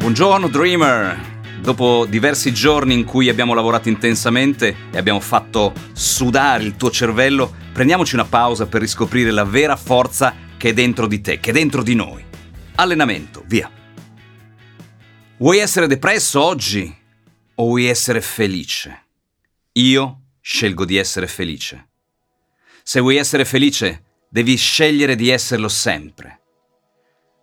Buongiorno 0.00 0.48
Dreamer! 0.48 1.60
Dopo 1.60 2.06
diversi 2.06 2.54
giorni 2.54 2.94
in 2.94 3.04
cui 3.04 3.28
abbiamo 3.28 3.52
lavorato 3.52 3.90
intensamente 3.90 4.74
e 4.90 4.96
abbiamo 4.96 5.20
fatto 5.20 5.74
sudare 5.92 6.64
il 6.64 6.76
tuo 6.76 6.90
cervello, 6.90 7.54
prendiamoci 7.70 8.14
una 8.14 8.24
pausa 8.24 8.66
per 8.66 8.80
riscoprire 8.80 9.30
la 9.30 9.44
vera 9.44 9.76
forza 9.76 10.34
che 10.56 10.70
è 10.70 10.72
dentro 10.72 11.06
di 11.06 11.20
te, 11.20 11.38
che 11.38 11.50
è 11.50 11.52
dentro 11.52 11.82
di 11.82 11.94
noi. 11.94 12.24
Allenamento, 12.76 13.44
via. 13.46 13.70
Vuoi 15.36 15.58
essere 15.58 15.86
depresso 15.86 16.42
oggi 16.42 16.92
o 17.56 17.64
vuoi 17.66 17.84
essere 17.84 18.22
felice? 18.22 19.04
Io 19.72 20.20
scelgo 20.40 20.86
di 20.86 20.96
essere 20.96 21.26
felice. 21.26 21.90
Se 22.82 23.00
vuoi 23.00 23.16
essere 23.16 23.44
felice, 23.44 24.04
devi 24.30 24.56
scegliere 24.56 25.14
di 25.14 25.28
esserlo 25.28 25.68
sempre. 25.68 26.39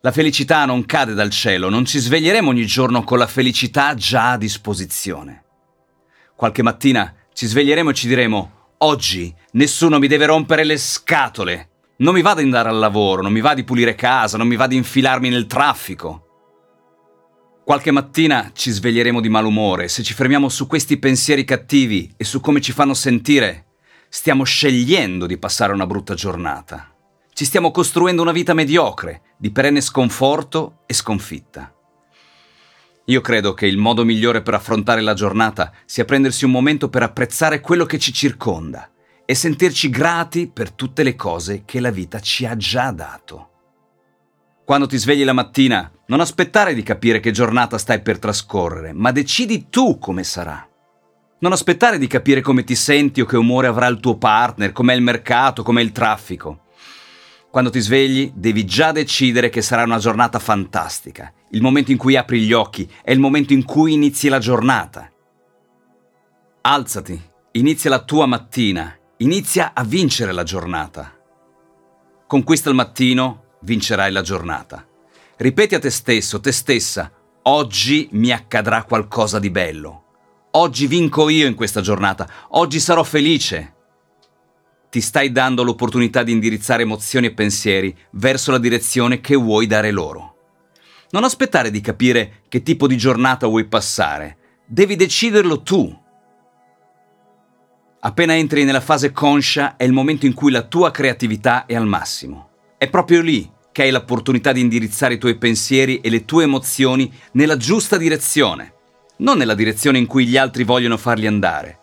La 0.07 0.13
felicità 0.13 0.63
non 0.63 0.85
cade 0.85 1.13
dal 1.13 1.29
cielo, 1.31 1.67
non 1.67 1.83
ci 1.83 1.99
sveglieremo 1.99 2.47
ogni 2.47 2.65
giorno 2.65 3.03
con 3.03 3.17
la 3.17 3.27
felicità 3.27 3.93
già 3.93 4.31
a 4.31 4.37
disposizione. 4.37 5.43
Qualche 6.33 6.63
mattina 6.63 7.13
ci 7.33 7.45
sveglieremo 7.45 7.89
e 7.89 7.93
ci 7.93 8.07
diremo, 8.07 8.51
oggi 8.77 9.35
nessuno 9.51 9.99
mi 9.99 10.07
deve 10.07 10.27
rompere 10.27 10.63
le 10.63 10.77
scatole, 10.77 11.69
non 11.97 12.13
mi 12.13 12.21
va 12.21 12.35
di 12.35 12.43
andare 12.43 12.69
al 12.69 12.77
lavoro, 12.77 13.21
non 13.21 13.33
mi 13.33 13.41
va 13.41 13.53
di 13.53 13.65
pulire 13.65 13.95
casa, 13.95 14.37
non 14.37 14.47
mi 14.47 14.55
va 14.55 14.65
di 14.67 14.77
infilarmi 14.77 15.27
nel 15.27 15.45
traffico. 15.45 16.23
Qualche 17.65 17.91
mattina 17.91 18.51
ci 18.53 18.71
sveglieremo 18.71 19.19
di 19.19 19.27
malumore, 19.27 19.89
se 19.89 20.03
ci 20.03 20.13
fermiamo 20.13 20.47
su 20.47 20.67
questi 20.67 20.99
pensieri 20.99 21.43
cattivi 21.43 22.13
e 22.15 22.23
su 22.23 22.39
come 22.39 22.61
ci 22.61 22.71
fanno 22.71 22.93
sentire, 22.93 23.65
stiamo 24.07 24.45
scegliendo 24.45 25.25
di 25.25 25.37
passare 25.37 25.73
una 25.73 25.85
brutta 25.85 26.13
giornata. 26.13 26.96
Ci 27.37 27.45
stiamo 27.45 27.69
costruendo 27.69 28.23
una 28.23 28.31
vita 28.31 28.55
mediocre, 28.55 29.21
di 29.37 29.51
perenne 29.51 29.79
sconforto 29.79 30.79
e 30.87 30.95
sconfitta. 30.95 31.71
Io 33.05 33.21
credo 33.21 33.53
che 33.53 33.67
il 33.67 33.77
modo 33.77 34.03
migliore 34.03 34.41
per 34.41 34.55
affrontare 34.55 35.01
la 35.01 35.13
giornata 35.13 35.71
sia 35.85 36.03
prendersi 36.03 36.45
un 36.45 36.49
momento 36.49 36.89
per 36.89 37.03
apprezzare 37.03 37.61
quello 37.61 37.85
che 37.85 37.99
ci 37.99 38.11
circonda 38.11 38.89
e 39.23 39.35
sentirci 39.35 39.91
grati 39.91 40.49
per 40.51 40.71
tutte 40.71 41.03
le 41.03 41.13
cose 41.13 41.61
che 41.63 41.79
la 41.79 41.91
vita 41.91 42.19
ci 42.19 42.43
ha 42.47 42.57
già 42.57 42.89
dato. 42.89 43.49
Quando 44.65 44.87
ti 44.87 44.97
svegli 44.97 45.23
la 45.23 45.33
mattina, 45.33 45.91
non 46.07 46.21
aspettare 46.21 46.73
di 46.73 46.81
capire 46.81 47.19
che 47.19 47.29
giornata 47.29 47.77
stai 47.77 48.01
per 48.01 48.17
trascorrere, 48.17 48.93
ma 48.93 49.11
decidi 49.11 49.69
tu 49.69 49.99
come 49.99 50.23
sarà. 50.23 50.67
Non 51.41 51.51
aspettare 51.51 51.99
di 51.99 52.07
capire 52.07 52.41
come 52.41 52.63
ti 52.63 52.73
senti 52.73 53.21
o 53.21 53.25
che 53.25 53.37
umore 53.37 53.67
avrà 53.67 53.85
il 53.85 53.99
tuo 53.99 54.17
partner, 54.17 54.71
com'è 54.71 54.95
il 54.95 55.03
mercato, 55.03 55.61
com'è 55.61 55.83
il 55.83 55.91
traffico. 55.91 56.61
Quando 57.49 57.69
ti 57.69 57.79
svegli 57.79 58.31
devi 58.35 58.65
già 58.65 58.91
decidere 58.91 59.49
che 59.49 59.61
sarà 59.61 59.83
una 59.83 59.99
giornata 59.99 60.37
fantastica. 60.37 61.31
Il 61.51 61.61
momento 61.61 61.91
in 61.91 61.97
cui 61.97 62.17
apri 62.17 62.41
gli 62.41 62.51
occhi 62.51 62.89
è 63.01 63.11
il 63.11 63.19
momento 63.19 63.53
in 63.53 63.63
cui 63.63 63.93
inizi 63.93 64.27
la 64.27 64.39
giornata. 64.39 65.09
Alzati, 66.61 67.19
inizia 67.51 67.89
la 67.89 68.03
tua 68.03 68.25
mattina, 68.25 68.93
inizia 69.17 69.71
a 69.73 69.83
vincere 69.85 70.33
la 70.33 70.43
giornata. 70.43 71.15
Conquista 72.27 72.67
il 72.69 72.75
mattino, 72.75 73.43
vincerai 73.61 74.11
la 74.11 74.21
giornata. 74.21 74.85
Ripeti 75.37 75.75
a 75.75 75.79
te 75.79 75.89
stesso, 75.89 76.41
te 76.41 76.51
stessa, 76.51 77.09
oggi 77.43 78.09
mi 78.11 78.31
accadrà 78.31 78.83
qualcosa 78.83 79.39
di 79.39 79.49
bello. 79.49 80.03
Oggi 80.51 80.87
vinco 80.87 81.29
io 81.29 81.47
in 81.47 81.55
questa 81.55 81.79
giornata, 81.79 82.29
oggi 82.49 82.81
sarò 82.81 83.03
felice 83.03 83.75
ti 84.97 85.03
stai 85.03 85.31
dando 85.31 85.61
l'opportunità 85.61 86.23
di 86.23 86.31
indirizzare 86.31 86.81
emozioni 86.81 87.27
e 87.27 87.33
pensieri 87.33 87.95
verso 88.13 88.49
la 88.49 88.57
direzione 88.57 89.21
che 89.21 89.35
vuoi 89.35 89.67
dare 89.67 89.91
loro. 89.91 90.37
Non 91.11 91.23
aspettare 91.23 91.69
di 91.69 91.81
capire 91.81 92.41
che 92.49 92.63
tipo 92.63 92.87
di 92.87 92.97
giornata 92.97 93.45
vuoi 93.45 93.67
passare, 93.67 94.37
devi 94.65 94.95
deciderlo 94.95 95.61
tu. 95.61 95.95
Appena 97.99 98.35
entri 98.35 98.63
nella 98.63 98.81
fase 98.81 99.11
conscia 99.11 99.75
è 99.75 99.83
il 99.83 99.93
momento 99.93 100.25
in 100.25 100.33
cui 100.33 100.49
la 100.49 100.63
tua 100.63 100.89
creatività 100.89 101.67
è 101.67 101.75
al 101.75 101.85
massimo. 101.85 102.49
È 102.79 102.89
proprio 102.89 103.21
lì 103.21 103.47
che 103.71 103.83
hai 103.83 103.91
l'opportunità 103.91 104.51
di 104.51 104.61
indirizzare 104.61 105.13
i 105.13 105.19
tuoi 105.19 105.37
pensieri 105.37 105.99
e 105.99 106.09
le 106.09 106.25
tue 106.25 106.45
emozioni 106.45 107.13
nella 107.33 107.57
giusta 107.57 107.97
direzione, 107.97 108.73
non 109.17 109.37
nella 109.37 109.53
direzione 109.53 109.99
in 109.99 110.07
cui 110.07 110.25
gli 110.25 110.37
altri 110.37 110.63
vogliono 110.63 110.97
farli 110.97 111.27
andare. 111.27 111.81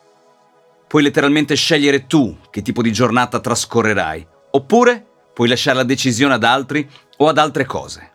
Puoi 0.95 1.07
letteralmente 1.07 1.57
scegliere 1.57 2.07
tu 2.07 2.39
che 2.51 2.63
tipo 2.63 2.81
di 2.81 2.93
giornata 2.93 3.41
trascorrerai, 3.41 4.25
oppure 4.53 5.05
puoi 5.35 5.49
lasciare 5.49 5.79
la 5.79 5.83
decisione 5.83 6.35
ad 6.35 6.45
altri 6.45 6.89
o 7.17 7.27
ad 7.27 7.37
altre 7.37 7.65
cose. 7.65 8.13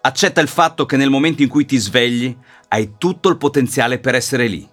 Accetta 0.00 0.40
il 0.40 0.48
fatto 0.48 0.86
che 0.86 0.96
nel 0.96 1.10
momento 1.10 1.42
in 1.42 1.50
cui 1.50 1.66
ti 1.66 1.76
svegli 1.76 2.34
hai 2.68 2.94
tutto 2.96 3.28
il 3.28 3.36
potenziale 3.36 3.98
per 3.98 4.14
essere 4.14 4.46
lì. 4.46 4.66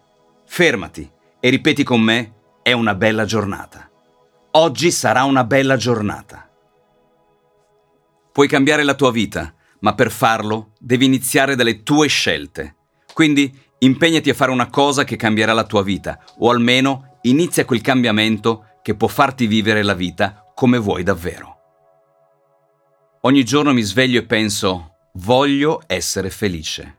Fermati 0.45 1.11
e 1.41 1.49
ripeti 1.49 1.83
con 1.83 1.99
me, 1.99 2.35
è 2.63 2.71
una 2.71 2.95
bella 2.95 3.25
giornata. 3.25 3.89
Oggi 4.51 4.89
sarà 4.89 5.25
una 5.25 5.43
bella 5.43 5.75
giornata. 5.75 6.49
Puoi 8.31 8.47
cambiare 8.47 8.83
la 8.83 8.93
tua 8.93 9.11
vita, 9.11 9.53
ma 9.81 9.93
per 9.93 10.09
farlo 10.09 10.71
devi 10.79 11.03
iniziare 11.03 11.57
dalle 11.57 11.83
tue 11.83 12.07
scelte. 12.07 12.75
Quindi 13.13 13.67
impegnati 13.79 14.29
a 14.29 14.33
fare 14.33 14.51
una 14.51 14.69
cosa 14.69 15.03
che 15.03 15.15
cambierà 15.17 15.51
la 15.51 15.65
tua 15.65 15.83
vita, 15.83 16.17
o 16.37 16.49
almeno 16.49 17.08
inizia 17.23 17.65
quel 17.65 17.81
cambiamento 17.81 18.65
che 18.81 18.95
può 18.95 19.07
farti 19.07 19.47
vivere 19.47 19.83
la 19.83 19.93
vita 19.93 20.43
come 20.53 20.77
vuoi 20.77 21.03
davvero. 21.03 21.57
Ogni 23.21 23.43
giorno 23.43 23.73
mi 23.73 23.81
sveglio 23.81 24.19
e 24.19 24.25
penso, 24.25 24.95
voglio 25.13 25.81
essere 25.87 26.29
felice. 26.29 26.97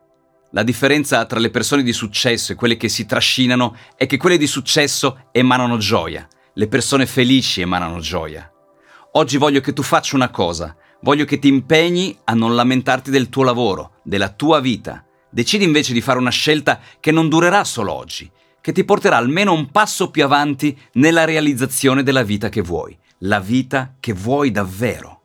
La 0.53 0.63
differenza 0.63 1.25
tra 1.27 1.39
le 1.39 1.51
persone 1.51 1.83
di 1.83 1.93
successo 1.93 2.53
e 2.53 2.55
quelle 2.57 2.77
che 2.77 2.89
si 2.89 3.07
trascinano 3.07 3.77
è 3.97 4.07
che 4.07 4.17
quelle 4.17 4.37
di 4.37 4.47
successo 4.47 5.29
emanano 5.33 5.79
gioia, 5.79 6.29
le 6.55 6.69
persone 6.69 7.07
felici 7.07 7.61
emanano 7.61 8.01
gioia. 8.01 8.51
Oggi 9.13 9.37
voglio 9.39 9.61
che 9.61 9.73
tu 9.73 9.83
faccia 9.83 10.17
una 10.17 10.29
cosa, 10.29 10.77
voglio 11.03 11.25
che 11.25 11.39
ti 11.39 11.49
impegni 11.49 12.19
a 12.25 12.35
non 12.35 12.55
lamentarti 12.55 13.11
del 13.11 13.29
tuo 13.29 13.45
lavoro, 13.45 14.01
della 14.03 14.29
tua 14.29 14.61
vita. 14.61 15.05
Decidi 15.31 15.65
invece 15.65 15.93
di 15.93 16.01
fare 16.01 16.19
una 16.19 16.31
scelta 16.31 16.81
che 16.99 17.13
non 17.13 17.29
durerà 17.29 17.65
solo 17.65 17.93
oggi, 17.93 18.31
che 18.61 18.73
ti 18.73 18.85
porterà 18.85 19.17
almeno 19.17 19.53
un 19.53 19.71
passo 19.71 20.11
più 20.11 20.25
avanti 20.25 20.79
nella 20.95 21.25
realizzazione 21.25 22.03
della 22.03 22.23
vita 22.23 22.49
che 22.49 22.61
vuoi, 22.61 22.97
la 23.21 23.41
vita 23.41 23.95
che 23.99 24.13
vuoi 24.13 24.51
davvero. 24.51 25.21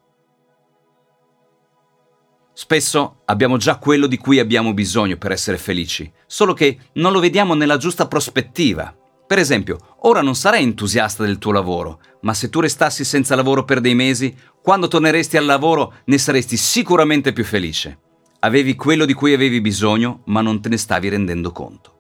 Spesso 2.58 3.22
abbiamo 3.26 3.58
già 3.58 3.78
quello 3.78 4.08
di 4.08 4.18
cui 4.18 4.40
abbiamo 4.40 4.74
bisogno 4.74 5.18
per 5.18 5.32
essere 5.32 5.58
felici, 5.58 6.10
solo 6.26 6.54
che 6.54 6.78
non 6.94 7.12
lo 7.12 7.20
vediamo 7.20 7.54
nella 7.54 7.76
giusta 7.76 8.08
prospettiva. 8.08 8.96
Per 9.28 9.38
esempio, 9.38 9.98
ora 10.04 10.22
non 10.22 10.36
sarai 10.36 10.64
entusiasta 10.64 11.26
del 11.26 11.38
tuo 11.38 11.52
lavoro, 11.52 12.00
ma 12.22 12.34
se 12.34 12.50
tu 12.50 12.62
restassi 12.62 13.04
senza 13.04 13.36
lavoro 13.36 13.66
per 13.66 13.82
dei 13.82 13.96
mesi, 13.96 14.34
quando 14.62 14.88
torneresti 14.88 15.36
al 15.36 15.46
lavoro 15.46 15.96
ne 16.06 16.18
saresti 16.18 16.56
sicuramente 16.56 17.34
più 17.34 17.44
felice. 17.44 18.00
Avevi 18.40 18.76
quello 18.76 19.06
di 19.06 19.14
cui 19.14 19.34
avevi 19.34 19.60
bisogno, 19.60 20.22
ma 20.26 20.42
non 20.42 20.62
te 20.62 20.70
ne 20.70 20.78
stavi 20.78 21.10
rendendo 21.10 21.52
conto. 21.52 21.95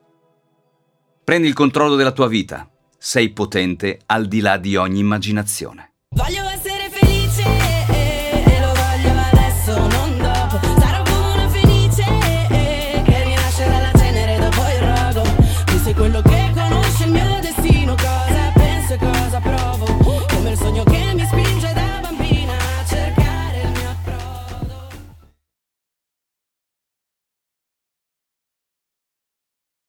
Prendi 1.25 1.47
il 1.47 1.55
controllo 1.55 1.95
della 1.95 2.11
tua 2.11 2.27
vita. 2.27 2.69
Sei 2.99 3.31
potente 3.31 4.01
al 4.05 4.27
di 4.27 4.41
là 4.41 4.57
di 4.57 4.75
ogni 4.75 4.99
immaginazione. 4.99 5.94